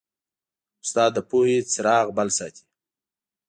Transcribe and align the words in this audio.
استاد 0.83 1.11
د 1.15 1.19
پوهې 1.29 1.57
څراغ 1.71 2.05
بل 2.17 2.29
ساتي. 2.37 2.63